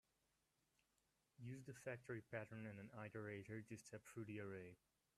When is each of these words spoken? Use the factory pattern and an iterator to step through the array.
Use 1.37 1.63
the 1.65 1.75
factory 1.75 2.21
pattern 2.31 2.65
and 2.65 2.79
an 2.79 2.89
iterator 2.97 3.63
to 3.67 3.77
step 3.77 4.01
through 4.07 4.25
the 4.25 4.39
array. 4.39 4.77